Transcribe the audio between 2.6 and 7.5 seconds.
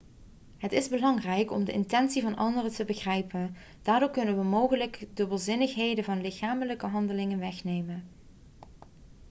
te begrijpen daardoor kunnen we mogelijke dubbelzinnigheden van lichamelijke handelingen